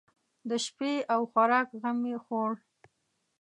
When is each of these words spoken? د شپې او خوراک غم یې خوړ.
د 0.49 0.51
شپې 0.65 0.93
او 1.13 1.21
خوراک 1.31 1.67
غم 1.81 1.99
یې 2.11 2.17
خوړ. 2.25 2.51